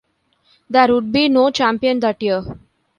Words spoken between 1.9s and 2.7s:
that year.